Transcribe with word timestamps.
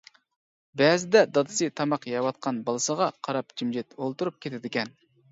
بەزىدە 0.81 1.19
دادىسى 1.33 1.67
تاماق 1.81 2.07
يەۋاتقان 2.11 2.61
بالىسىغا 2.69 3.09
قاراپ 3.27 3.53
جىمجىت 3.61 3.93
ئولتۇرۇپ 3.99 4.41
كېتىدىكەن. 4.47 4.91